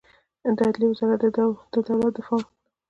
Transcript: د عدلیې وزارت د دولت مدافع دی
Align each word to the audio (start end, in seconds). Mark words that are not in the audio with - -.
د 0.57 0.57
عدلیې 0.67 0.87
وزارت 0.91 1.19
د 1.21 1.25
دولت 1.35 1.87
مدافع 2.03 2.37
دی 2.41 2.43